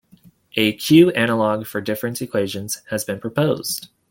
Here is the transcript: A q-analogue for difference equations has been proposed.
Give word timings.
A 0.55 0.73
q-analogue 0.77 1.67
for 1.67 1.79
difference 1.79 2.21
equations 2.21 2.81
has 2.89 3.05
been 3.05 3.19
proposed. 3.19 3.89